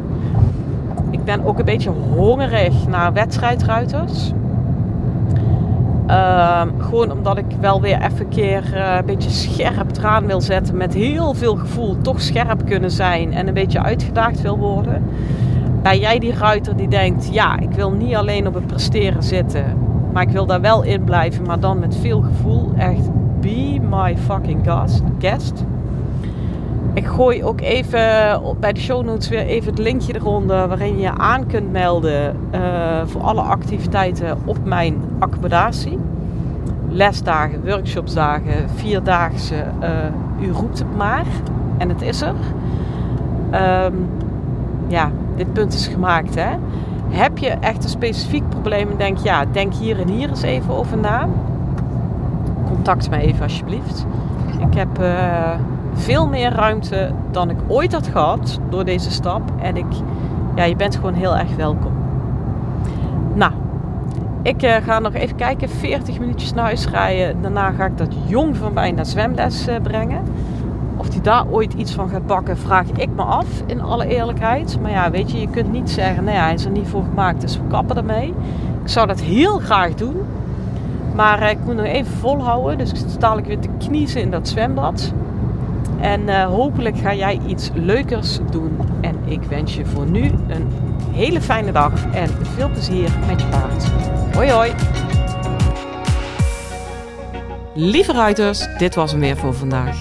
Ik 1.10 1.24
ben 1.24 1.44
ook 1.44 1.58
een 1.58 1.64
beetje 1.64 1.90
hongerig 1.90 2.86
naar 2.86 3.12
wedstrijdruiters. 3.12 4.32
Uh, 6.10 6.62
gewoon 6.78 7.12
omdat 7.12 7.38
ik 7.38 7.44
wel 7.60 7.80
weer 7.80 8.02
even 8.02 8.20
een 8.20 8.28
keer 8.28 8.64
uh, 8.74 8.96
een 8.96 9.06
beetje 9.06 9.30
scherp 9.30 9.96
eraan 9.96 10.26
wil 10.26 10.40
zetten. 10.40 10.76
Met 10.76 10.94
heel 10.94 11.34
veel 11.34 11.56
gevoel 11.56 11.98
toch 12.00 12.20
scherp 12.20 12.66
kunnen 12.66 12.90
zijn. 12.90 13.32
En 13.32 13.48
een 13.48 13.54
beetje 13.54 13.82
uitgedaagd 13.82 14.40
wil 14.40 14.58
worden. 14.58 15.02
Ben 15.82 15.98
jij 15.98 16.18
die 16.18 16.34
ruiter 16.34 16.76
die 16.76 16.88
denkt, 16.88 17.28
ja, 17.32 17.58
ik 17.58 17.70
wil 17.70 17.90
niet 17.90 18.14
alleen 18.14 18.46
op 18.46 18.54
het 18.54 18.66
presteren 18.66 19.22
zitten. 19.22 19.64
Maar 20.12 20.22
ik 20.22 20.30
wil 20.30 20.46
daar 20.46 20.60
wel 20.60 20.82
in 20.82 21.04
blijven. 21.04 21.46
Maar 21.46 21.60
dan 21.60 21.78
met 21.78 21.96
veel 21.96 22.20
gevoel. 22.20 22.72
Echt, 22.76 23.10
be 23.40 23.80
my 23.90 24.16
fucking 24.16 24.60
guest. 25.18 25.64
Ik 26.94 27.06
gooi 27.06 27.44
ook 27.44 27.60
even 27.60 28.40
bij 28.60 28.72
de 28.72 28.80
show 28.80 29.04
notes 29.04 29.28
weer 29.28 29.46
even 29.46 29.70
het 29.70 29.78
linkje 29.78 30.14
eronder 30.14 30.68
waarin 30.68 30.96
je 30.96 31.02
je 31.02 31.10
aan 31.10 31.46
kunt 31.46 31.72
melden 31.72 32.36
uh, 32.54 32.60
voor 33.04 33.20
alle 33.20 33.40
activiteiten 33.40 34.38
op 34.44 34.58
mijn 34.64 35.02
accommodatie. 35.18 35.98
Lesdagen, 36.88 37.64
workshopsdagen, 37.64 38.70
vierdaagse, 38.74 39.64
uh, 39.82 40.46
u 40.46 40.50
roept 40.50 40.78
het 40.78 40.96
maar 40.96 41.26
en 41.78 41.88
het 41.88 42.02
is 42.02 42.20
er. 42.22 42.34
Um, 43.84 44.08
ja, 44.86 45.10
dit 45.36 45.52
punt 45.52 45.74
is 45.74 45.86
gemaakt 45.86 46.34
hè. 46.34 46.50
Heb 47.08 47.38
je 47.38 47.48
echt 47.48 47.84
een 47.84 47.90
specifiek 47.90 48.48
probleem 48.48 48.90
en 48.90 48.96
denk 48.96 49.18
ja, 49.18 49.44
denk 49.52 49.74
hier 49.74 50.00
en 50.00 50.08
hier 50.08 50.28
eens 50.28 50.42
even 50.42 50.74
over 50.74 50.98
na. 50.98 51.28
Contact 52.66 53.10
me 53.10 53.16
even 53.16 53.42
alsjeblieft. 53.42 54.06
Ik 54.58 54.74
heb... 54.74 55.00
Uh, 55.00 55.50
veel 55.94 56.28
meer 56.28 56.52
ruimte 56.52 57.10
dan 57.30 57.50
ik 57.50 57.56
ooit 57.66 57.92
had 57.92 58.06
gehad 58.06 58.60
door 58.68 58.84
deze 58.84 59.10
stap. 59.10 59.42
En 59.62 59.76
ik, 59.76 59.86
ja, 60.54 60.64
je 60.64 60.76
bent 60.76 60.94
gewoon 60.94 61.14
heel 61.14 61.36
erg 61.36 61.56
welkom. 61.56 61.92
Nou, 63.34 63.52
ik 64.42 64.62
uh, 64.62 64.74
ga 64.84 64.98
nog 64.98 65.14
even 65.14 65.36
kijken, 65.36 65.68
40 65.68 66.18
minuutjes 66.18 66.52
naar 66.52 66.64
huis 66.64 66.88
rijden. 66.88 67.42
Daarna 67.42 67.70
ga 67.70 67.84
ik 67.84 67.98
dat 67.98 68.14
jong 68.26 68.56
van 68.56 68.72
mij 68.72 68.92
naar 68.92 69.06
zwemles 69.06 69.68
uh, 69.68 69.74
brengen. 69.82 70.22
Of 70.96 71.08
die 71.08 71.20
daar 71.20 71.44
ooit 71.50 71.72
iets 71.72 71.92
van 71.92 72.08
gaat 72.08 72.26
bakken, 72.26 72.58
vraag 72.58 72.86
ik 72.90 73.08
me 73.16 73.22
af, 73.22 73.46
in 73.66 73.80
alle 73.80 74.06
eerlijkheid. 74.06 74.78
Maar 74.82 74.90
ja, 74.90 75.10
weet 75.10 75.30
je, 75.30 75.40
je 75.40 75.48
kunt 75.48 75.72
niet 75.72 75.90
zeggen, 75.90 76.24
nou 76.24 76.36
ja, 76.36 76.44
hij 76.44 76.54
is 76.54 76.64
er 76.64 76.70
niet 76.70 76.88
voor 76.88 77.02
gemaakt, 77.02 77.40
dus 77.40 77.56
we 77.56 77.62
kappen 77.68 77.96
ermee. 77.96 78.34
Ik 78.82 78.88
zou 78.88 79.06
dat 79.06 79.20
heel 79.20 79.58
graag 79.58 79.94
doen. 79.94 80.16
Maar 81.14 81.42
uh, 81.42 81.50
ik 81.50 81.58
moet 81.64 81.76
nog 81.76 81.84
even 81.86 82.16
volhouden, 82.16 82.78
dus 82.78 82.90
ik 82.90 82.96
sta 82.96 83.18
dadelijk 83.18 83.46
weer 83.46 83.58
te 83.58 83.68
kniezen 83.78 84.20
in 84.20 84.30
dat 84.30 84.48
zwembad. 84.48 85.12
En 86.04 86.20
uh, 86.20 86.44
hopelijk 86.44 86.98
ga 86.98 87.14
jij 87.14 87.40
iets 87.46 87.70
leukers 87.74 88.38
doen. 88.50 88.78
En 89.00 89.18
ik 89.24 89.42
wens 89.42 89.74
je 89.74 89.86
voor 89.86 90.06
nu 90.06 90.22
een 90.48 90.72
hele 91.12 91.40
fijne 91.40 91.72
dag 91.72 91.92
en 92.12 92.28
veel 92.42 92.70
plezier 92.70 93.08
met 93.26 93.40
je 93.40 93.46
paard. 93.46 93.84
Hoi 94.34 94.50
hoi! 94.50 94.74
Lieve 97.74 98.12
ruiters, 98.12 98.66
dit 98.78 98.94
was 98.94 99.10
hem 99.10 99.20
weer 99.20 99.36
voor 99.36 99.54
vandaag. 99.54 99.98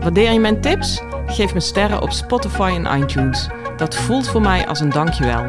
Waardeer 0.00 0.32
je 0.32 0.40
mijn 0.40 0.60
tips? 0.60 1.02
Geef 1.26 1.54
me 1.54 1.60
sterren 1.60 2.02
op 2.02 2.10
Spotify 2.10 2.78
en 2.82 3.00
iTunes. 3.00 3.48
Dat 3.76 3.94
voelt 3.94 4.28
voor 4.28 4.40
mij 4.40 4.66
als 4.66 4.80
een 4.80 4.90
dankjewel. 4.90 5.44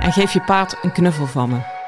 En 0.00 0.12
geef 0.12 0.32
je 0.32 0.40
paard 0.40 0.76
een 0.82 0.92
knuffel 0.92 1.26
van 1.26 1.48
me. 1.48 1.79